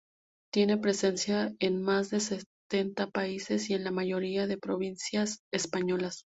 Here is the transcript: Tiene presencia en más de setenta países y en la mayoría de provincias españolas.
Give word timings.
Tiene 0.51 0.79
presencia 0.79 1.53
en 1.59 1.83
más 1.83 2.09
de 2.09 2.21
setenta 2.21 3.11
países 3.11 3.69
y 3.69 3.75
en 3.75 3.83
la 3.83 3.91
mayoría 3.91 4.47
de 4.47 4.57
provincias 4.57 5.41
españolas. 5.53 6.23